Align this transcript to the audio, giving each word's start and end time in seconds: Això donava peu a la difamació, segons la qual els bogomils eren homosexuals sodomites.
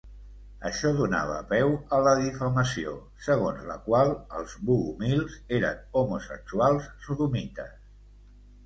Això 0.69 0.91
donava 0.99 1.35
peu 1.51 1.73
a 1.97 1.99
la 2.07 2.13
difamació, 2.21 2.95
segons 3.27 3.69
la 3.69 3.77
qual 3.91 4.17
els 4.41 4.57
bogomils 4.71 5.37
eren 5.61 5.87
homosexuals 6.03 6.91
sodomites. 7.07 7.81